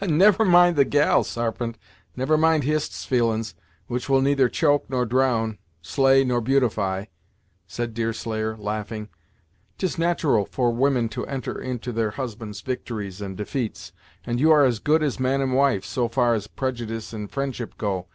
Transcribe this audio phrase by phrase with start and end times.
[0.03, 1.77] "Never mind the gal, Sarpent,
[2.15, 3.53] never mind Hist's feelin's,
[3.85, 7.05] which will neither choke, nor drown, slay nor beautify,"
[7.67, 9.09] said Deerslayer, laughing.
[9.77, 13.91] "'Tis nat'ral for women to enter into their husband's victories and defeats,
[14.25, 17.77] and you are as good as man and wife, so far as prejudyce and fri'ndship
[17.77, 18.07] go.